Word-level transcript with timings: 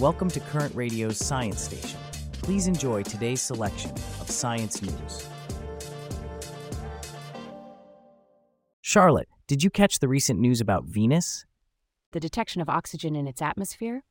Welcome 0.00 0.30
to 0.30 0.40
Current 0.40 0.74
Radio's 0.74 1.18
Science 1.18 1.60
Station. 1.60 2.00
Please 2.32 2.66
enjoy 2.66 3.02
today's 3.02 3.42
selection 3.42 3.90
of 3.90 4.30
science 4.30 4.80
news. 4.80 5.28
Charlotte, 8.80 9.28
did 9.46 9.62
you 9.62 9.68
catch 9.68 9.98
the 9.98 10.08
recent 10.08 10.40
news 10.40 10.58
about 10.58 10.86
Venus? 10.86 11.44
The 12.12 12.20
detection 12.20 12.62
of 12.62 12.70
oxygen 12.70 13.14
in 13.14 13.28
its 13.28 13.42
atmosphere? 13.42 14.02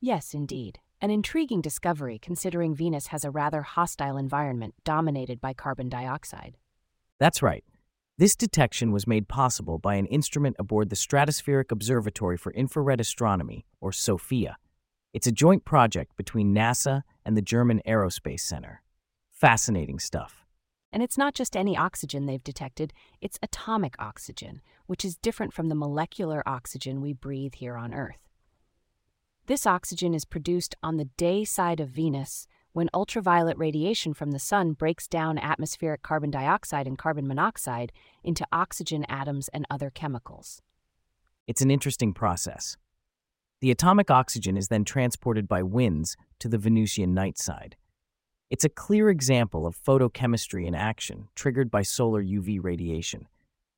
Yes, 0.00 0.32
indeed. 0.32 0.78
An 1.02 1.10
intriguing 1.10 1.60
discovery 1.60 2.18
considering 2.18 2.74
Venus 2.74 3.08
has 3.08 3.22
a 3.22 3.30
rather 3.30 3.60
hostile 3.60 4.16
environment 4.16 4.76
dominated 4.82 5.42
by 5.42 5.52
carbon 5.52 5.90
dioxide. 5.90 6.56
That's 7.20 7.42
right. 7.42 7.64
This 8.16 8.34
detection 8.34 8.92
was 8.92 9.06
made 9.06 9.28
possible 9.28 9.78
by 9.78 9.96
an 9.96 10.06
instrument 10.06 10.56
aboard 10.58 10.88
the 10.88 10.96
Stratospheric 10.96 11.70
Observatory 11.70 12.38
for 12.38 12.50
Infrared 12.54 12.98
Astronomy, 12.98 13.66
or 13.78 13.92
SOFIA. 13.92 14.56
It's 15.14 15.26
a 15.26 15.32
joint 15.32 15.64
project 15.64 16.16
between 16.16 16.54
NASA 16.54 17.02
and 17.24 17.34
the 17.34 17.42
German 17.42 17.80
Aerospace 17.86 18.40
Center. 18.40 18.82
Fascinating 19.30 19.98
stuff. 19.98 20.44
And 20.92 21.02
it's 21.02 21.16
not 21.16 21.34
just 21.34 21.56
any 21.56 21.78
oxygen 21.78 22.26
they've 22.26 22.44
detected, 22.44 22.92
it's 23.22 23.38
atomic 23.42 23.94
oxygen, 23.98 24.60
which 24.86 25.06
is 25.06 25.16
different 25.16 25.54
from 25.54 25.68
the 25.68 25.74
molecular 25.74 26.42
oxygen 26.46 27.00
we 27.00 27.14
breathe 27.14 27.54
here 27.54 27.76
on 27.76 27.94
Earth. 27.94 28.28
This 29.46 29.66
oxygen 29.66 30.12
is 30.12 30.26
produced 30.26 30.76
on 30.82 30.98
the 30.98 31.06
day 31.16 31.42
side 31.42 31.80
of 31.80 31.88
Venus 31.88 32.46
when 32.72 32.90
ultraviolet 32.92 33.56
radiation 33.56 34.12
from 34.12 34.32
the 34.32 34.38
sun 34.38 34.74
breaks 34.74 35.08
down 35.08 35.38
atmospheric 35.38 36.02
carbon 36.02 36.30
dioxide 36.30 36.86
and 36.86 36.98
carbon 36.98 37.26
monoxide 37.26 37.92
into 38.22 38.46
oxygen 38.52 39.06
atoms 39.08 39.48
and 39.48 39.66
other 39.70 39.88
chemicals. 39.88 40.60
It's 41.46 41.62
an 41.62 41.70
interesting 41.70 42.12
process. 42.12 42.76
The 43.60 43.72
atomic 43.72 44.08
oxygen 44.08 44.56
is 44.56 44.68
then 44.68 44.84
transported 44.84 45.48
by 45.48 45.64
winds 45.64 46.16
to 46.38 46.48
the 46.48 46.58
Venusian 46.58 47.12
night 47.12 47.38
side. 47.38 47.76
It's 48.50 48.64
a 48.64 48.68
clear 48.68 49.10
example 49.10 49.66
of 49.66 49.76
photochemistry 49.76 50.64
in 50.64 50.76
action 50.76 51.28
triggered 51.34 51.68
by 51.68 51.82
solar 51.82 52.22
UV 52.22 52.62
radiation. 52.62 53.26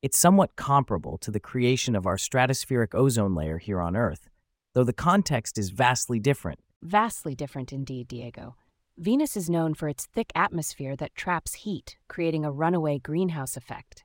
It's 0.03 0.19
somewhat 0.19 0.55
comparable 0.55 1.17
to 1.19 1.31
the 1.31 1.39
creation 1.39 1.95
of 1.95 2.05
our 2.05 2.17
stratospheric 2.17 2.93
ozone 2.93 3.33
layer 3.33 3.57
here 3.57 3.81
on 3.81 3.95
Earth, 3.95 4.29
though 4.75 4.83
the 4.83 4.93
context 4.93 5.57
is 5.57 5.71
vastly 5.71 6.19
different. 6.19 6.59
Vastly 6.83 7.33
different 7.33 7.73
indeed, 7.73 8.07
Diego. 8.07 8.55
Venus 8.99 9.35
is 9.35 9.49
known 9.49 9.73
for 9.73 9.89
its 9.89 10.05
thick 10.05 10.31
atmosphere 10.35 10.95
that 10.95 11.15
traps 11.15 11.55
heat, 11.55 11.97
creating 12.07 12.45
a 12.45 12.51
runaway 12.51 12.99
greenhouse 12.99 13.57
effect. 13.57 14.03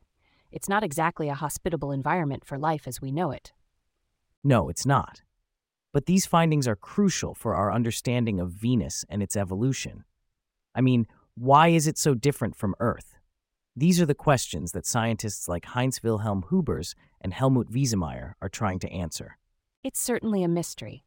It's 0.50 0.70
not 0.70 0.82
exactly 0.82 1.28
a 1.28 1.34
hospitable 1.34 1.92
environment 1.92 2.46
for 2.46 2.58
life 2.58 2.88
as 2.88 3.02
we 3.02 3.12
know 3.12 3.30
it. 3.30 3.52
No, 4.42 4.70
it's 4.70 4.86
not. 4.86 5.20
But 5.96 6.04
these 6.04 6.26
findings 6.26 6.68
are 6.68 6.76
crucial 6.76 7.32
for 7.32 7.54
our 7.54 7.72
understanding 7.72 8.38
of 8.38 8.50
Venus 8.50 9.06
and 9.08 9.22
its 9.22 9.34
evolution. 9.34 10.04
I 10.74 10.82
mean, 10.82 11.06
why 11.36 11.68
is 11.68 11.86
it 11.86 11.96
so 11.96 12.12
different 12.12 12.54
from 12.54 12.74
Earth? 12.80 13.14
These 13.74 13.98
are 13.98 14.04
the 14.04 14.14
questions 14.14 14.72
that 14.72 14.84
scientists 14.84 15.48
like 15.48 15.64
Heinz 15.64 16.02
Wilhelm 16.02 16.44
Hubers 16.50 16.94
and 17.22 17.32
Helmut 17.32 17.72
Wiesemeyer 17.72 18.34
are 18.42 18.48
trying 18.50 18.78
to 18.80 18.92
answer. 18.92 19.38
It's 19.82 19.98
certainly 19.98 20.42
a 20.42 20.48
mystery. 20.48 21.06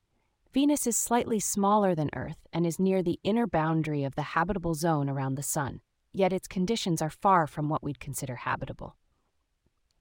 Venus 0.52 0.88
is 0.88 0.98
slightly 0.98 1.40
smaller 1.40 1.94
than 1.94 2.10
Earth 2.16 2.48
and 2.52 2.66
is 2.66 2.80
near 2.80 3.04
the 3.04 3.20
inner 3.24 3.46
boundary 3.46 4.04
of 4.04 4.16
the 4.16 4.34
habitable 4.34 4.74
zone 4.74 5.08
around 5.08 5.36
the 5.36 5.44
Sun, 5.44 5.82
yet 6.14 6.34
its 6.34 6.48
conditions 6.48 7.00
are 7.00 7.12
far 7.12 7.46
from 7.46 7.70
what 7.70 7.84
we'd 7.84 8.00
consider 8.00 8.38
habitable. 8.38 8.96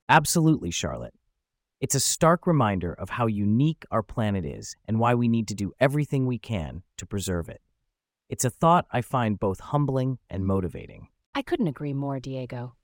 Absolutely, 0.09 0.71
Charlotte. 0.71 1.13
It's 1.81 1.95
a 1.95 2.01
stark 2.01 2.45
reminder 2.45 2.93
of 2.93 3.11
how 3.11 3.27
unique 3.27 3.85
our 3.93 4.03
planet 4.03 4.45
is 4.45 4.75
and 4.89 4.99
why 4.99 5.15
we 5.15 5.29
need 5.29 5.47
to 5.47 5.55
do 5.55 5.73
everything 5.79 6.27
we 6.27 6.37
can 6.37 6.83
to 6.97 7.07
preserve 7.07 7.49
it. 7.49 7.61
It's 8.29 8.45
a 8.45 8.51
thought 8.51 8.87
I 8.91 9.01
find 9.01 9.39
both 9.39 9.61
humbling 9.61 10.19
and 10.29 10.45
motivating. 10.45 11.07
I 11.37 11.43
couldn't 11.43 11.69
agree 11.69 11.93
more, 11.93 12.19
Diego. 12.19 12.75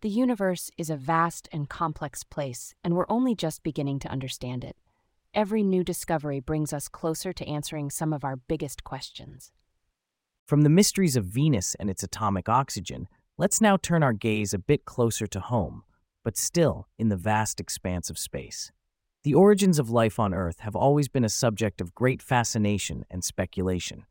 The 0.00 0.08
universe 0.08 0.70
is 0.78 0.88
a 0.88 0.96
vast 0.96 1.46
and 1.52 1.68
complex 1.68 2.24
place, 2.24 2.74
and 2.82 2.94
we're 2.94 3.04
only 3.10 3.34
just 3.34 3.62
beginning 3.62 3.98
to 3.98 4.08
understand 4.08 4.64
it. 4.64 4.76
Every 5.34 5.62
new 5.62 5.84
discovery 5.84 6.40
brings 6.40 6.72
us 6.72 6.88
closer 6.88 7.34
to 7.34 7.46
answering 7.46 7.90
some 7.90 8.14
of 8.14 8.24
our 8.24 8.36
biggest 8.36 8.82
questions. 8.82 9.52
From 10.46 10.62
the 10.62 10.70
mysteries 10.70 11.16
of 11.16 11.26
Venus 11.26 11.74
and 11.74 11.90
its 11.90 12.02
atomic 12.02 12.48
oxygen, 12.48 13.08
let's 13.36 13.60
now 13.60 13.76
turn 13.76 14.02
our 14.02 14.14
gaze 14.14 14.54
a 14.54 14.58
bit 14.58 14.86
closer 14.86 15.26
to 15.26 15.40
home, 15.40 15.82
but 16.28 16.36
still 16.36 16.86
in 16.98 17.08
the 17.08 17.16
vast 17.16 17.58
expanse 17.58 18.10
of 18.10 18.18
space. 18.18 18.70
The 19.22 19.32
origins 19.32 19.78
of 19.78 19.88
life 19.88 20.18
on 20.18 20.34
Earth 20.34 20.60
have 20.60 20.76
always 20.76 21.08
been 21.08 21.24
a 21.24 21.30
subject 21.30 21.80
of 21.80 21.94
great 21.94 22.20
fascination 22.20 23.06
and 23.10 23.24
speculation. 23.24 24.04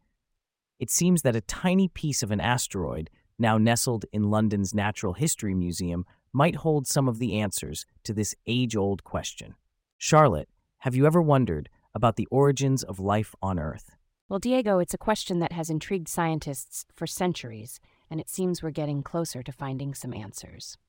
It 0.79 0.89
seems 0.89 1.21
that 1.21 1.35
a 1.35 1.41
tiny 1.41 1.87
piece 1.87 2.23
of 2.23 2.31
an 2.31 2.41
asteroid, 2.41 3.11
now 3.37 3.59
nestled 3.59 4.05
in 4.11 4.31
London's 4.31 4.73
Natural 4.73 5.13
History 5.13 5.53
Museum, 5.53 6.07
might 6.33 6.55
hold 6.55 6.87
some 6.87 7.07
of 7.07 7.19
the 7.19 7.39
answers 7.39 7.85
to 8.05 8.15
this 8.15 8.33
age 8.47 8.75
old 8.75 9.03
question. 9.03 9.53
Charlotte, 9.99 10.49
have 10.79 10.95
you 10.95 11.05
ever 11.05 11.21
wondered 11.21 11.69
about 11.93 12.15
the 12.15 12.27
origins 12.31 12.81
of 12.81 12.99
life 12.99 13.35
on 13.43 13.59
Earth? 13.59 13.91
Well, 14.27 14.39
Diego, 14.39 14.79
it's 14.79 14.95
a 14.95 14.97
question 14.97 15.37
that 15.37 15.51
has 15.51 15.69
intrigued 15.69 16.07
scientists 16.07 16.83
for 16.95 17.05
centuries, 17.05 17.79
and 18.09 18.19
it 18.19 18.27
seems 18.27 18.63
we're 18.63 18.71
getting 18.71 19.03
closer 19.03 19.43
to 19.43 19.51
finding 19.51 19.93
some 19.93 20.15
answers. 20.15 20.79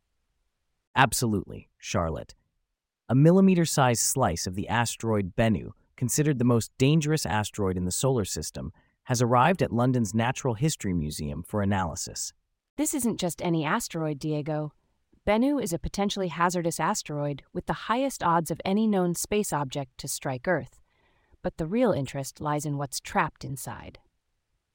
Absolutely, 0.99 1.69
Charlotte. 1.79 2.35
A 3.09 3.15
millimeter 3.15 3.65
sized 3.65 4.03
slice 4.03 4.49
of 4.49 4.57
the 4.57 4.69
asteroid 4.69 5.37
Bennu, 5.37 5.71
considered 5.97 6.41
the 6.41 6.45
most 6.45 6.73
dangerous 6.77 7.25
asteroid 7.25 7.77
in 7.77 7.85
the 7.85 7.93
solar 7.93 8.25
system, 8.25 8.73
has 9.05 9.23
arrived 9.23 9.63
at 9.63 9.73
London's 9.73 10.13
Natural 10.13 10.55
History 10.55 10.93
Museum 10.93 11.45
for 11.45 11.63
analysis. 11.63 12.33
This 12.77 12.95
isn't 12.95 13.21
just 13.21 13.41
any 13.43 13.65
asteroid, 13.65 14.19
Diego. 14.19 14.73
Bennu 15.25 15.63
is 15.63 15.73
a 15.73 15.79
potentially 15.79 16.29
hazardous 16.29 16.81
asteroid 16.81 17.45
with 17.53 17.67
the 17.67 17.87
highest 17.87 18.25
odds 18.25 18.51
of 18.51 18.61
any 18.65 18.89
known 18.89 19.15
space 19.15 19.53
object 19.53 19.99
to 19.99 20.09
strike 20.09 20.49
Earth. 20.49 20.81
But 21.43 21.59
the 21.59 21.67
real 21.67 21.93
interest 21.93 22.41
lies 22.41 22.67
in 22.67 22.77
what's 22.77 22.99
trapped 22.99 23.45
inside. 23.45 24.01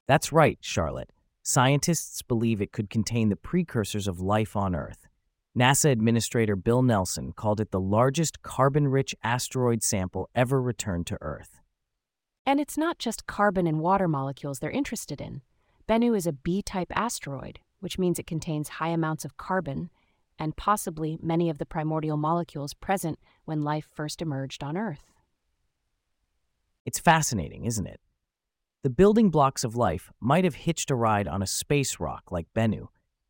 That's 0.08 0.32
right, 0.32 0.58
Charlotte. 0.62 1.12
Scientists 1.44 2.22
believe 2.22 2.62
it 2.62 2.72
could 2.72 2.90
contain 2.90 3.28
the 3.28 3.36
precursors 3.36 4.08
of 4.08 4.22
life 4.22 4.56
on 4.56 4.74
Earth. 4.74 5.10
NASA 5.58 5.92
Administrator 5.92 6.56
Bill 6.56 6.82
Nelson 6.82 7.32
called 7.32 7.60
it 7.60 7.70
the 7.70 7.80
largest 7.80 8.42
carbon 8.42 8.88
rich 8.88 9.14
asteroid 9.24 9.84
sample 9.84 10.28
ever 10.34 10.60
returned 10.60 11.06
to 11.08 11.18
Earth. 11.22 11.60
And 12.44 12.60
it's 12.60 12.76
not 12.76 12.98
just 12.98 13.28
carbon 13.28 13.68
and 13.68 13.80
water 13.80 14.08
molecules 14.08 14.58
they're 14.58 14.72
interested 14.72 15.22
in. 15.22 15.42
Bennu 15.88 16.18
is 16.18 16.26
a 16.26 16.34
B 16.34 16.64
type 16.64 16.92
asteroid, 16.96 17.60
which 17.82 18.00
means 18.00 18.18
it 18.18 18.26
contains 18.26 18.68
high 18.68 18.90
amounts 18.90 19.26
of 19.26 19.38
carbon 19.38 19.92
and 20.40 20.58
possibly 20.58 21.20
many 21.22 21.52
of 21.52 21.60
the 21.60 21.68
primordial 21.68 22.18
molecules 22.18 22.74
present 22.74 23.20
when 23.46 23.62
life 23.62 23.88
first 23.94 24.24
emerged 24.24 24.64
on 24.64 24.76
Earth. 24.76 25.12
It's 26.84 27.00
fascinating, 27.00 27.66
isn't 27.66 27.86
it? 27.86 28.00
The 28.82 28.90
building 28.90 29.30
blocks 29.30 29.64
of 29.64 29.76
life 29.76 30.12
might 30.20 30.46
have 30.46 30.56
hitched 30.56 30.90
a 30.90 30.96
ride 30.96 31.28
on 31.28 31.44
a 31.44 31.48
space 31.48 32.00
rock 32.00 32.32
like 32.32 32.48
Bennu. 32.56 32.88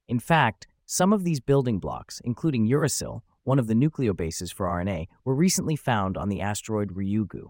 In 0.08 0.20
fact, 0.20 0.68
some 0.94 1.12
of 1.12 1.24
these 1.24 1.40
building 1.40 1.80
blocks, 1.80 2.22
including 2.24 2.68
uracil, 2.68 3.22
one 3.46 3.58
of 3.58 3.66
the 3.66 3.74
nucleobases 3.74 4.54
for 4.54 4.68
RNA, 4.68 5.08
were 5.26 5.34
recently 5.34 5.76
found 5.76 6.20
on 6.20 6.30
the 6.30 6.40
asteroid 6.40 6.90
Ryugu. 6.90 7.50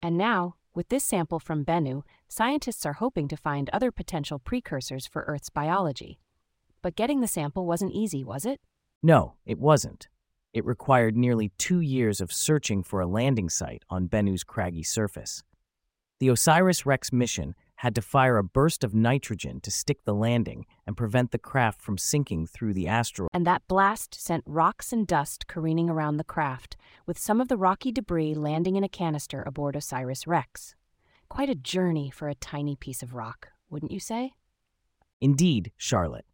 And 0.00 0.16
now, 0.16 0.54
with 0.72 0.88
this 0.88 1.02
sample 1.02 1.40
from 1.40 1.64
Bennu, 1.64 2.04
scientists 2.28 2.86
are 2.86 2.92
hoping 2.92 3.26
to 3.26 3.36
find 3.36 3.68
other 3.70 3.90
potential 3.90 4.38
precursors 4.38 5.04
for 5.04 5.22
Earth's 5.22 5.50
biology. 5.50 6.20
But 6.80 6.94
getting 6.94 7.20
the 7.20 7.26
sample 7.26 7.66
wasn't 7.66 7.92
easy, 7.92 8.22
was 8.22 8.46
it? 8.46 8.60
No, 9.02 9.34
it 9.44 9.58
wasn't. 9.58 10.06
It 10.52 10.64
required 10.64 11.16
nearly 11.16 11.50
two 11.58 11.80
years 11.80 12.20
of 12.20 12.32
searching 12.32 12.84
for 12.84 13.00
a 13.00 13.06
landing 13.08 13.48
site 13.48 13.82
on 13.90 14.08
Bennu's 14.08 14.44
craggy 14.44 14.84
surface. 14.84 15.42
The 16.20 16.30
OSIRIS 16.30 16.86
REx 16.86 17.12
mission 17.12 17.56
had 17.80 17.94
to 17.94 18.02
fire 18.02 18.36
a 18.36 18.44
burst 18.44 18.84
of 18.84 18.94
nitrogen 18.94 19.58
to 19.58 19.70
stick 19.70 20.04
the 20.04 20.12
landing 20.12 20.66
and 20.86 20.98
prevent 20.98 21.30
the 21.30 21.38
craft 21.38 21.80
from 21.80 21.96
sinking 21.96 22.46
through 22.46 22.74
the 22.74 22.86
asteroid. 22.86 23.30
And 23.32 23.46
that 23.46 23.66
blast 23.68 24.14
sent 24.14 24.44
rocks 24.46 24.92
and 24.92 25.06
dust 25.06 25.46
careening 25.46 25.88
around 25.88 26.18
the 26.18 26.24
craft, 26.24 26.76
with 27.06 27.18
some 27.18 27.40
of 27.40 27.48
the 27.48 27.56
rocky 27.56 27.90
debris 27.90 28.34
landing 28.34 28.76
in 28.76 28.84
a 28.84 28.88
canister 28.88 29.42
aboard 29.46 29.76
OSIRIS 29.76 30.26
REx. 30.26 30.74
Quite 31.30 31.48
a 31.48 31.54
journey 31.54 32.10
for 32.10 32.28
a 32.28 32.34
tiny 32.34 32.76
piece 32.76 33.02
of 33.02 33.14
rock, 33.14 33.48
wouldn't 33.70 33.92
you 33.92 33.98
say? 33.98 34.34
Indeed, 35.22 35.72
Charlotte. 35.78 36.26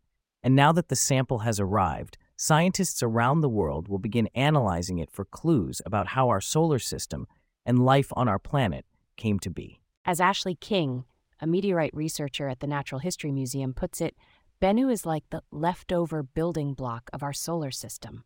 And 0.43 0.57
now 0.57 0.73
that 0.73 0.89
the 0.89 0.97
sample 0.97 1.41
has 1.41 1.61
arrived, 1.61 2.19
scientists 2.35 3.05
around 3.05 3.41
the 3.41 3.49
world 3.49 3.87
will 3.87 4.01
begin 4.01 4.29
analyzing 4.35 4.99
it 4.99 5.13
for 5.13 5.25
clues 5.25 5.81
about 5.87 6.09
how 6.09 6.29
our 6.29 6.41
solar 6.41 6.81
system 6.81 7.29
and 7.65 7.85
life 7.85 8.13
on 8.17 8.27
our 8.27 8.41
planet 8.41 8.85
came 9.17 9.39
to 9.39 9.51
be. 9.51 9.81
As 10.05 10.21
Ashley 10.21 10.57
King, 10.57 11.05
a 11.41 11.47
meteorite 11.47 11.95
researcher 11.95 12.49
at 12.49 12.61
the 12.61 12.67
Natural 12.67 12.99
History 12.99 13.33
Museum, 13.33 13.75
puts 13.75 14.01
it, 14.01 14.17
Bennu 14.61 14.91
is 14.91 15.05
like 15.05 15.25
the 15.31 15.43
leftover 15.51 16.23
building 16.23 16.73
block 16.73 17.11
of 17.13 17.23
our 17.23 17.33
solar 17.33 17.71
system. 17.71 18.25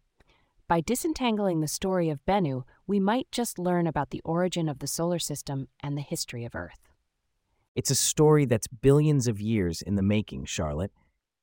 By 0.69 0.81
disentangling 0.81 1.61
the 1.61 1.67
story 1.67 2.11
of 2.11 2.25
Bennu, 2.25 2.63
we 2.87 3.01
might 3.01 3.27
just 3.33 3.59
learn 3.59 3.89
about 3.89 4.11
the 4.11 4.23
origin 4.25 4.69
of 4.69 4.79
the 4.79 4.87
solar 4.87 5.19
system 5.19 5.67
and 5.81 5.97
the 5.97 6.03
history 6.03 6.45
of 6.45 6.55
Earth. 6.55 6.89
It's 7.75 7.91
a 7.91 7.97
story 7.97 8.45
that's 8.45 8.69
billions 8.69 9.27
of 9.27 9.41
years 9.41 9.83
in 9.83 9.97
the 9.97 10.03
making, 10.03 10.45
Charlotte, 10.45 10.93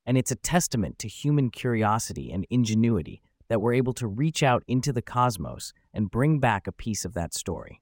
and 0.05 0.17
it's 0.17 0.31
a 0.31 0.35
testament 0.35 0.97
to 0.99 1.09
human 1.09 1.49
curiosity 1.49 2.31
and 2.31 2.47
ingenuity 2.49 3.21
that 3.49 3.61
we're 3.61 3.73
able 3.73 3.93
to 3.95 4.07
reach 4.07 4.43
out 4.43 4.63
into 4.67 4.93
the 4.93 5.01
cosmos 5.01 5.73
and 5.93 6.11
bring 6.11 6.39
back 6.39 6.65
a 6.65 6.71
piece 6.71 7.03
of 7.03 7.13
that 7.13 7.33
story. 7.33 7.81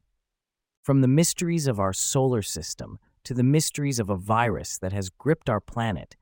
From 0.82 1.02
the 1.02 1.08
mysteries 1.08 1.68
of 1.68 1.80
our 1.80 1.94
solar 1.94 2.42
system 2.42 3.00
to 3.26 3.34
the 3.34 3.44
mysteries 3.44 4.00
of 4.00 4.10
a 4.10 4.16
virus 4.16 4.78
that 4.78 4.94
has 4.94 5.10
gripped 5.10 5.50
our 5.50 5.60
planet, 5.60 6.16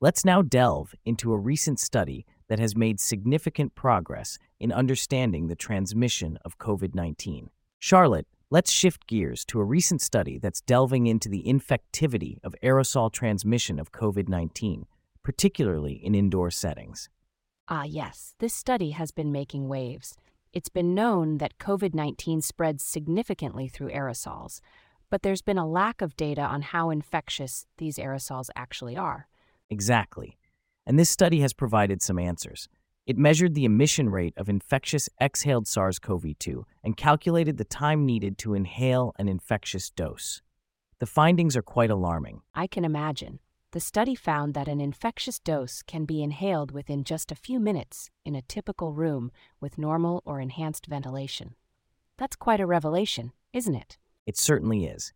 let's 0.00 0.24
now 0.24 0.42
delve 0.42 0.94
into 1.04 1.32
a 1.32 1.38
recent 1.38 1.80
study 1.80 2.24
that 2.48 2.58
has 2.58 2.76
made 2.76 3.00
significant 3.00 3.74
progress 3.74 4.38
in 4.60 4.70
understanding 4.70 5.48
the 5.48 5.56
transmission 5.56 6.38
of 6.44 6.58
COVID 6.58 6.94
19. 6.94 7.50
Charlotte, 7.78 8.26
let's 8.50 8.70
shift 8.70 9.06
gears 9.06 9.44
to 9.46 9.58
a 9.58 9.64
recent 9.64 10.00
study 10.00 10.38
that's 10.38 10.60
delving 10.60 11.06
into 11.06 11.28
the 11.28 11.42
infectivity 11.44 12.38
of 12.44 12.54
aerosol 12.62 13.10
transmission 13.10 13.80
of 13.80 13.90
COVID 13.90 14.28
19, 14.28 14.86
particularly 15.22 15.94
in 15.94 16.14
indoor 16.14 16.50
settings. 16.50 17.08
Ah, 17.68 17.84
yes, 17.84 18.34
this 18.38 18.52
study 18.52 18.90
has 18.90 19.10
been 19.10 19.32
making 19.32 19.68
waves. 19.68 20.14
It's 20.52 20.68
been 20.68 20.94
known 20.94 21.38
that 21.38 21.56
COVID 21.56 21.94
19 21.94 22.42
spreads 22.42 22.84
significantly 22.84 23.68
through 23.68 23.90
aerosols, 23.90 24.60
but 25.12 25.20
there's 25.20 25.42
been 25.42 25.58
a 25.58 25.68
lack 25.68 26.00
of 26.00 26.16
data 26.16 26.40
on 26.40 26.62
how 26.62 26.88
infectious 26.88 27.66
these 27.76 27.98
aerosols 27.98 28.48
actually 28.56 28.96
are. 28.96 29.28
Exactly. 29.68 30.38
And 30.86 30.98
this 30.98 31.10
study 31.10 31.40
has 31.40 31.52
provided 31.52 32.00
some 32.00 32.18
answers. 32.18 32.66
It 33.06 33.18
measured 33.18 33.54
the 33.54 33.66
emission 33.66 34.08
rate 34.08 34.32
of 34.38 34.48
infectious 34.48 35.10
exhaled 35.20 35.68
SARS 35.68 35.98
CoV 35.98 36.38
2 36.38 36.64
and 36.82 36.96
calculated 36.96 37.58
the 37.58 37.66
time 37.66 38.06
needed 38.06 38.38
to 38.38 38.54
inhale 38.54 39.12
an 39.18 39.28
infectious 39.28 39.90
dose. 39.90 40.40
The 40.98 41.04
findings 41.04 41.58
are 41.58 41.62
quite 41.62 41.90
alarming. 41.90 42.40
I 42.54 42.66
can 42.66 42.86
imagine. 42.86 43.38
The 43.72 43.80
study 43.80 44.14
found 44.14 44.54
that 44.54 44.66
an 44.66 44.80
infectious 44.80 45.38
dose 45.38 45.82
can 45.82 46.06
be 46.06 46.22
inhaled 46.22 46.70
within 46.70 47.04
just 47.04 47.30
a 47.30 47.34
few 47.36 47.60
minutes 47.60 48.08
in 48.24 48.34
a 48.34 48.40
typical 48.40 48.94
room 48.94 49.30
with 49.60 49.76
normal 49.76 50.22
or 50.24 50.40
enhanced 50.40 50.86
ventilation. 50.86 51.54
That's 52.16 52.34
quite 52.34 52.60
a 52.60 52.66
revelation, 52.66 53.32
isn't 53.52 53.74
it? 53.74 53.98
It 54.26 54.36
certainly 54.36 54.84
is. 54.84 55.12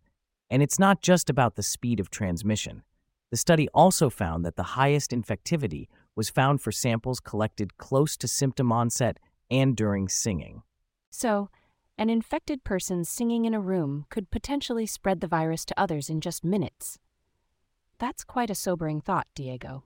And 0.50 0.62
it's 0.62 0.78
not 0.78 1.02
just 1.02 1.28
about 1.28 1.56
the 1.56 1.62
speed 1.62 2.00
of 2.00 2.10
transmission. 2.10 2.82
The 3.30 3.36
study 3.36 3.68
also 3.74 4.08
found 4.08 4.44
that 4.44 4.56
the 4.56 4.62
highest 4.62 5.10
infectivity 5.10 5.88
was 6.14 6.30
found 6.30 6.60
for 6.60 6.72
samples 6.72 7.20
collected 7.20 7.76
close 7.76 8.16
to 8.18 8.28
symptom 8.28 8.72
onset 8.72 9.18
and 9.50 9.76
during 9.76 10.08
singing. 10.08 10.62
So, 11.10 11.50
an 11.98 12.10
infected 12.10 12.62
person 12.62 13.04
singing 13.04 13.44
in 13.44 13.54
a 13.54 13.60
room 13.60 14.06
could 14.10 14.30
potentially 14.30 14.86
spread 14.86 15.20
the 15.20 15.26
virus 15.26 15.64
to 15.64 15.80
others 15.80 16.10
in 16.10 16.20
just 16.20 16.44
minutes. 16.44 16.98
That's 17.98 18.22
quite 18.22 18.50
a 18.50 18.54
sobering 18.54 19.00
thought, 19.00 19.26
Diego. 19.34 19.84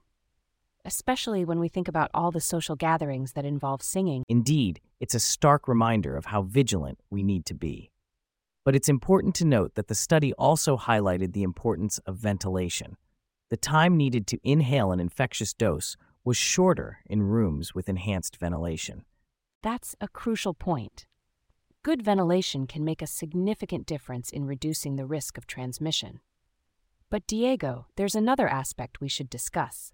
Especially 0.85 1.45
when 1.45 1.61
we 1.61 1.69
think 1.69 1.87
about 1.87 2.11
all 2.13 2.31
the 2.31 2.41
social 2.41 2.75
gatherings 2.75 3.35
that 3.35 3.45
involve 3.45 3.83
singing. 3.83 4.25
Indeed, 4.29 4.81
it's 4.99 5.15
a 5.15 5.21
stark 5.21 5.69
reminder 5.69 6.17
of 6.17 6.27
how 6.27 6.43
vigilant 6.43 6.99
we 7.11 7.23
need 7.23 7.47
to 7.47 7.55
be. 7.55 7.91
But 8.65 8.77
it's 8.77 8.89
important 8.89 9.35
to 9.37 9.47
note 9.47 9.75
that 9.75 9.89
the 9.89 9.95
study 9.95 10.33
also 10.35 10.77
highlighted 10.77 11.33
the 11.33 11.43
importance 11.43 11.99
of 12.07 12.17
ventilation. 12.17 12.97
The 13.49 13.57
time 13.57 13.97
needed 13.97 14.27
to 14.29 14.39
inhale 14.45 14.93
an 14.93 15.01
infectious 15.01 15.55
dose 15.55 15.97
was 16.25 16.37
shorter 16.37 16.99
in 17.07 17.23
rooms 17.23 17.75
with 17.75 17.89
enhanced 17.89 18.37
ventilation. 18.37 19.05
That's 19.63 19.97
a 20.01 20.09
crucial 20.09 20.55
point. 20.55 21.07
Good 21.83 22.03
ventilation 22.03 22.67
can 22.67 22.85
make 22.85 23.01
a 23.01 23.07
significant 23.07 23.87
difference 23.87 24.31
in 24.31 24.45
reducing 24.45 24.97
the 24.97 25.07
risk 25.07 25.39
of 25.39 25.47
transmission. 25.47 26.21
But, 27.09 27.27
Diego, 27.27 27.87
there's 27.97 28.15
another 28.15 28.47
aspect 28.47 29.01
we 29.01 29.09
should 29.09 29.31
discuss. 29.31 29.93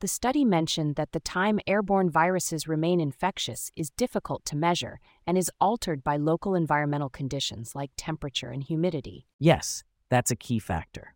The 0.00 0.08
study 0.08 0.46
mentioned 0.46 0.96
that 0.96 1.12
the 1.12 1.20
time 1.20 1.60
airborne 1.66 2.08
viruses 2.08 2.66
remain 2.66 3.00
infectious 3.00 3.70
is 3.76 3.90
difficult 3.90 4.46
to 4.46 4.56
measure 4.56 4.98
and 5.26 5.36
is 5.36 5.50
altered 5.60 6.02
by 6.02 6.16
local 6.16 6.54
environmental 6.54 7.10
conditions 7.10 7.74
like 7.74 7.90
temperature 7.98 8.48
and 8.48 8.64
humidity. 8.64 9.26
Yes, 9.38 9.84
that's 10.08 10.30
a 10.30 10.36
key 10.36 10.58
factor. 10.58 11.14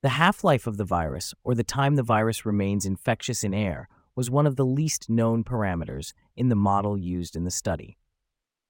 The 0.00 0.08
half 0.10 0.42
life 0.42 0.66
of 0.66 0.78
the 0.78 0.86
virus, 0.86 1.34
or 1.44 1.54
the 1.54 1.62
time 1.62 1.96
the 1.96 2.02
virus 2.02 2.46
remains 2.46 2.86
infectious 2.86 3.44
in 3.44 3.52
air, 3.52 3.90
was 4.16 4.30
one 4.30 4.46
of 4.46 4.56
the 4.56 4.64
least 4.64 5.10
known 5.10 5.44
parameters 5.44 6.14
in 6.36 6.48
the 6.48 6.56
model 6.56 6.96
used 6.96 7.36
in 7.36 7.44
the 7.44 7.50
study. 7.50 7.98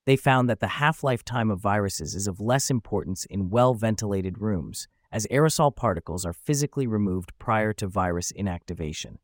They 0.06 0.16
found 0.16 0.50
that 0.50 0.58
the 0.58 0.66
half 0.82 1.04
life 1.04 1.24
time 1.24 1.52
of 1.52 1.60
viruses 1.60 2.16
is 2.16 2.26
of 2.26 2.40
less 2.40 2.68
importance 2.68 3.26
in 3.26 3.48
well 3.48 3.74
ventilated 3.74 4.40
rooms 4.40 4.88
as 5.14 5.28
aerosol 5.30 5.74
particles 5.74 6.26
are 6.26 6.32
physically 6.32 6.88
removed 6.88 7.32
prior 7.38 7.72
to 7.72 7.86
virus 7.86 8.32
inactivation. 8.32 9.18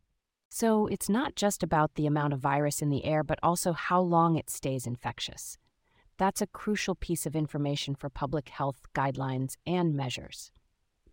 So 0.49 0.87
it's 0.87 1.09
not 1.09 1.35
just 1.35 1.65
about 1.65 1.97
the 1.97 2.07
amount 2.07 2.33
of 2.33 2.39
virus 2.39 2.81
in 2.81 2.91
the 2.91 3.05
air, 3.05 3.25
but 3.25 3.41
also 3.43 3.73
how 3.73 4.01
long 4.01 4.37
it 4.37 4.49
stays 4.49 4.87
infectious. 4.87 5.59
That's 6.17 6.41
a 6.41 6.47
crucial 6.47 6.95
piece 6.95 7.27
of 7.27 7.35
information 7.35 7.97
for 7.97 8.09
public 8.09 8.51
health 8.51 8.83
guidelines 8.95 9.57
and 9.67 9.97
measures. 9.97 10.53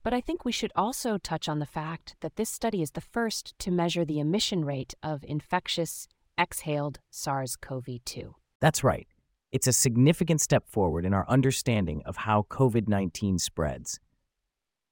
But 0.04 0.14
I 0.14 0.22
think 0.22 0.46
we 0.46 0.52
should 0.52 0.72
also 0.76 1.18
touch 1.18 1.50
on 1.50 1.58
the 1.58 1.66
fact 1.66 2.16
that 2.22 2.36
this 2.36 2.50
study 2.50 2.84
is 2.84 2.92
the 2.92 3.02
first 3.02 3.58
to 3.60 3.72
measure 3.72 4.06
the 4.06 4.20
emission 4.20 4.64
rate 4.64 4.94
of 5.02 5.26
infectious 5.28 6.08
exhaled 6.38 7.00
SARS 7.10 7.56
CoV 7.56 7.86
2. 8.06 8.36
That's 8.62 8.84
right. 8.84 9.08
It's 9.52 9.66
a 9.66 9.74
significant 9.74 10.40
step 10.40 10.68
forward 10.68 11.04
in 11.04 11.16
our 11.16 11.28
understanding 11.28 12.04
of 12.06 12.18
how 12.18 12.46
COVID 12.50 12.88
19 12.88 13.40
spreads 13.40 14.00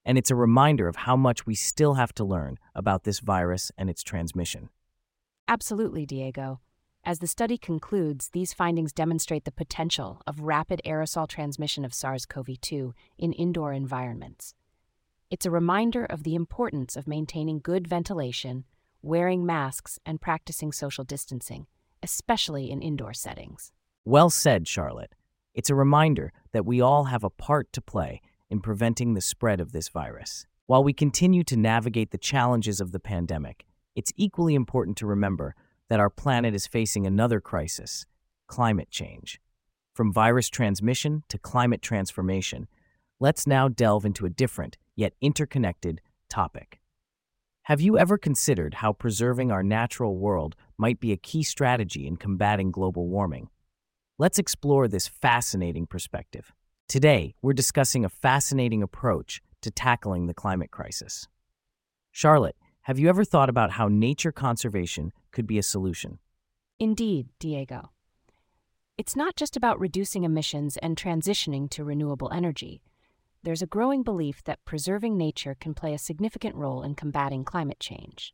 and 0.06 0.18
it's 0.18 0.32
a 0.32 0.36
reminder 0.36 0.88
of 0.88 0.98
how 0.98 1.16
much 1.16 1.46
we 1.46 1.56
still 1.56 1.96
have 1.96 2.14
to 2.14 2.24
learn 2.24 2.58
about 2.76 3.04
this 3.04 3.20
virus 3.20 3.72
and 3.78 3.90
its 3.90 4.04
transmission. 4.04 4.70
Absolutely, 5.48 6.06
Diego. 6.06 6.60
As 7.04 7.20
the 7.20 7.28
study 7.28 7.58
concludes, 7.58 8.30
these 8.30 8.54
findings 8.54 8.92
demonstrate 8.92 9.46
the 9.46 9.52
potential 9.52 10.22
of 10.26 10.42
rapid 10.42 10.82
aerosol 10.86 11.28
transmission 11.28 11.86
of 11.86 11.94
SARS 11.94 12.26
CoV 12.26 12.60
2 12.62 12.94
in 13.18 13.34
indoor 13.34 13.74
environments. 13.74 14.56
It's 15.30 15.46
a 15.46 15.52
reminder 15.52 16.06
of 16.06 16.24
the 16.24 16.36
importance 16.36 16.96
of 16.96 17.08
maintaining 17.08 17.60
good 17.60 17.88
ventilation, 17.88 18.64
wearing 19.02 19.46
masks, 19.46 20.00
and 20.06 20.22
practicing 20.22 20.72
social 20.72 21.04
distancing, 21.04 21.68
especially 22.02 22.72
in 22.72 22.82
indoor 22.82 23.14
settings. 23.14 23.72
Well 24.04 24.30
said, 24.30 24.68
Charlotte. 24.68 25.14
It's 25.54 25.70
a 25.70 25.76
reminder 25.76 26.34
that 26.54 26.66
we 26.66 26.82
all 26.82 27.06
have 27.06 27.24
a 27.24 27.30
part 27.30 27.72
to 27.74 27.82
play 27.82 28.22
in 28.50 28.60
preventing 28.60 29.14
the 29.14 29.22
spread 29.22 29.60
of 29.60 29.72
this 29.72 29.90
virus. 29.90 30.46
While 30.68 30.84
we 30.84 30.94
continue 30.94 31.44
to 31.44 31.56
navigate 31.56 32.12
the 32.12 32.18
challenges 32.18 32.82
of 32.82 32.92
the 32.92 33.00
pandemic, 33.00 33.66
it's 33.96 34.14
equally 34.16 34.56
important 34.56 34.98
to 34.98 35.06
remember 35.06 35.56
that 35.90 36.00
our 36.00 36.10
planet 36.10 36.56
is 36.56 36.68
facing 36.68 37.06
another 37.06 37.40
crisis 37.40 38.06
climate 38.48 38.92
change. 38.92 39.40
From 39.94 40.12
virus 40.12 40.50
transmission 40.50 41.24
to 41.30 41.38
climate 41.38 41.82
transformation, 41.82 42.68
let's 43.20 43.48
now 43.48 43.68
delve 43.68 44.06
into 44.06 44.26
a 44.26 44.30
different, 44.30 44.78
yet 44.96 45.14
interconnected, 45.22 46.02
topic. 46.30 46.80
Have 47.64 47.82
you 47.82 47.98
ever 47.98 48.18
considered 48.18 48.76
how 48.76 48.94
preserving 48.94 49.52
our 49.52 49.64
natural 49.64 50.18
world 50.18 50.56
might 50.78 51.00
be 51.00 51.12
a 51.12 51.18
key 51.18 51.42
strategy 51.42 52.06
in 52.06 52.18
combating 52.18 52.70
global 52.70 53.08
warming? 53.08 53.50
Let's 54.20 54.38
explore 54.38 54.88
this 54.88 55.08
fascinating 55.08 55.88
perspective. 55.88 56.54
Today, 56.88 57.34
we're 57.42 57.54
discussing 57.54 58.06
a 58.06 58.10
fascinating 58.10 58.84
approach 58.84 59.42
to 59.62 59.72
tackling 59.72 60.28
the 60.28 60.36
climate 60.36 60.70
crisis. 60.70 61.28
Charlotte, 62.12 62.56
have 62.82 63.00
you 63.00 63.10
ever 63.10 63.26
thought 63.26 63.50
about 63.50 63.72
how 63.72 63.88
nature 63.88 64.32
conservation 64.32 65.12
could 65.32 65.48
be 65.48 65.58
a 65.58 65.64
solution? 65.64 66.20
Indeed, 66.80 67.30
Diego. 67.40 67.90
It's 69.00 69.16
not 69.16 69.36
just 69.36 69.58
about 69.58 69.80
reducing 69.80 70.24
emissions 70.24 70.78
and 70.78 70.96
transitioning 70.96 71.70
to 71.72 71.84
renewable 71.84 72.32
energy. 72.32 72.84
There's 73.42 73.64
a 73.64 73.68
growing 73.68 74.04
belief 74.04 74.44
that 74.44 74.64
preserving 74.64 75.18
nature 75.18 75.58
can 75.60 75.74
play 75.74 75.94
a 75.94 75.98
significant 75.98 76.56
role 76.56 76.84
in 76.84 76.94
combating 76.94 77.44
climate 77.44 77.80
change. 77.80 78.34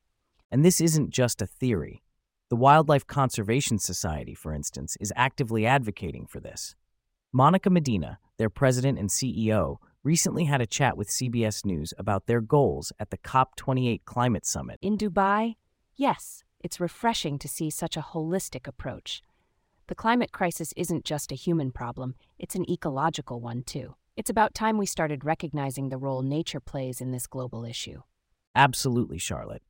And 0.52 0.66
this 0.66 0.82
isn't 0.82 1.12
just 1.12 1.42
a 1.42 1.48
theory. 1.48 2.04
The 2.50 2.58
Wildlife 2.58 3.08
Conservation 3.08 3.80
Society, 3.80 4.34
for 4.34 4.54
instance, 4.54 4.98
is 5.00 5.14
actively 5.16 5.66
advocating 5.66 6.26
for 6.26 6.42
this. 6.42 6.76
Monica 7.34 7.70
Medina, 7.70 8.20
their 8.38 8.50
president 8.50 9.00
and 9.00 9.10
CEO, 9.10 9.78
recently 10.04 10.44
had 10.44 10.60
a 10.60 10.66
chat 10.66 10.98
with 10.98 11.08
CBS 11.08 11.64
News 11.64 11.94
about 11.98 12.26
their 12.26 12.42
goals 12.42 12.92
at 13.00 13.10
the 13.10 13.18
COP28 13.18 14.02
Climate 14.04 14.46
Summit. 14.46 14.78
In 14.82 14.98
Dubai, 14.98 15.56
yes, 15.96 16.44
it's 16.60 16.82
refreshing 16.82 17.40
to 17.40 17.48
see 17.48 17.70
such 17.70 17.96
a 17.96 18.02
holistic 18.02 18.68
approach. 18.68 19.24
The 19.88 19.96
climate 19.96 20.34
crisis 20.34 20.74
isn't 20.76 21.06
just 21.06 21.32
a 21.32 21.36
human 21.36 21.72
problem, 21.72 22.16
it's 22.38 22.56
an 22.56 22.70
ecological 22.70 23.40
one, 23.40 23.64
too. 23.64 23.96
It's 24.18 24.30
about 24.30 24.54
time 24.54 24.78
we 24.78 24.86
started 24.86 25.24
recognizing 25.24 25.88
the 25.88 25.98
role 25.98 26.24
nature 26.24 26.60
plays 26.60 27.00
in 27.00 27.12
this 27.12 27.28
global 27.28 27.64
issue. 27.64 28.02
Absolutely, 28.56 29.18
Charlotte. 29.18 29.64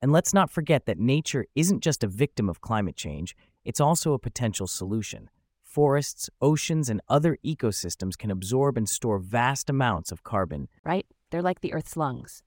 And 0.00 0.12
let's 0.12 0.32
not 0.32 0.50
forget 0.50 0.86
that 0.86 0.98
nature 0.98 1.44
isn't 1.54 1.82
just 1.82 2.02
a 2.02 2.08
victim 2.08 2.48
of 2.48 2.62
climate 2.62 2.96
change, 2.96 3.36
it's 3.66 3.80
also 3.80 4.14
a 4.14 4.18
potential 4.18 4.66
solution 4.66 5.28
forests, 5.72 6.28
oceans, 6.40 6.88
and 6.90 7.00
other 7.08 7.38
ecosystems 7.44 8.18
can 8.18 8.30
absorb 8.30 8.76
and 8.76 8.88
store 8.88 9.18
vast 9.18 9.70
amounts 9.70 10.12
of 10.12 10.22
carbon. 10.22 10.68
right? 10.84 11.06
They're 11.30 11.42
like 11.42 11.60
the 11.60 11.72
Earth's 11.72 11.96
lungs. 11.96 12.42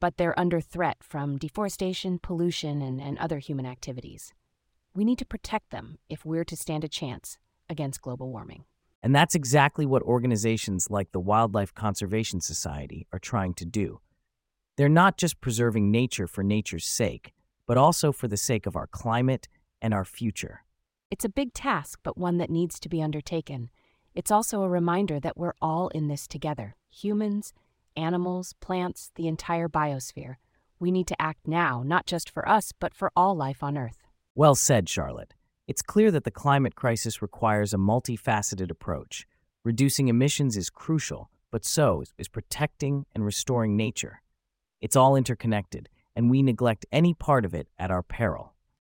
But 0.00 0.16
they're 0.16 0.38
under 0.38 0.62
threat 0.62 0.96
from 1.02 1.36
deforestation, 1.36 2.18
pollution, 2.18 2.80
and, 2.80 3.00
and 3.00 3.18
other 3.18 3.38
human 3.38 3.66
activities. 3.66 4.32
We 4.94 5.04
need 5.04 5.18
to 5.18 5.26
protect 5.26 5.70
them 5.70 5.98
if 6.08 6.24
we're 6.24 6.44
to 6.44 6.56
stand 6.56 6.84
a 6.84 6.88
chance 6.88 7.36
against 7.68 8.00
global 8.00 8.32
warming. 8.32 8.64
And 9.02 9.14
that's 9.14 9.34
exactly 9.34 9.84
what 9.84 10.02
organizations 10.02 10.88
like 10.90 11.12
the 11.12 11.20
Wildlife 11.20 11.74
Conservation 11.74 12.40
Society 12.40 13.06
are 13.12 13.18
trying 13.18 13.54
to 13.54 13.66
do. 13.66 14.00
They're 14.76 14.88
not 14.88 15.18
just 15.18 15.40
preserving 15.40 15.90
nature 15.90 16.26
for 16.26 16.42
nature's 16.42 16.86
sake, 16.86 17.32
but 17.66 17.76
also 17.76 18.10
for 18.10 18.26
the 18.26 18.38
sake 18.38 18.66
of 18.66 18.76
our 18.76 18.86
climate 18.86 19.48
and 19.82 19.92
our 19.92 20.04
future. 20.04 20.64
It's 21.10 21.24
a 21.24 21.28
big 21.28 21.52
task, 21.52 21.98
but 22.04 22.16
one 22.16 22.38
that 22.38 22.50
needs 22.50 22.78
to 22.78 22.88
be 22.88 23.02
undertaken. 23.02 23.70
It's 24.14 24.30
also 24.30 24.62
a 24.62 24.68
reminder 24.68 25.18
that 25.18 25.36
we're 25.36 25.54
all 25.60 25.88
in 25.88 26.06
this 26.06 26.28
together 26.28 26.76
humans, 26.88 27.52
animals, 27.96 28.54
plants, 28.60 29.10
the 29.16 29.26
entire 29.26 29.68
biosphere. 29.68 30.36
We 30.78 30.92
need 30.92 31.08
to 31.08 31.20
act 31.20 31.48
now, 31.48 31.82
not 31.84 32.06
just 32.06 32.30
for 32.30 32.48
us, 32.48 32.72
but 32.78 32.94
for 32.94 33.10
all 33.16 33.34
life 33.34 33.62
on 33.62 33.76
Earth. 33.76 33.98
Well 34.36 34.54
said, 34.54 34.88
Charlotte. 34.88 35.34
It's 35.66 35.82
clear 35.82 36.12
that 36.12 36.24
the 36.24 36.30
climate 36.30 36.76
crisis 36.76 37.20
requires 37.20 37.74
a 37.74 37.76
multifaceted 37.78 38.70
approach. 38.70 39.26
Reducing 39.64 40.08
emissions 40.08 40.56
is 40.56 40.70
crucial, 40.70 41.28
but 41.50 41.64
so 41.64 42.04
is 42.18 42.28
protecting 42.28 43.04
and 43.14 43.24
restoring 43.24 43.76
nature. 43.76 44.22
It's 44.80 44.96
all 44.96 45.16
interconnected, 45.16 45.88
and 46.14 46.30
we 46.30 46.42
neglect 46.42 46.86
any 46.92 47.14
part 47.14 47.44
of 47.44 47.52
it 47.52 47.68
at 47.78 47.90
our 47.90 48.02
peril. 48.02 48.54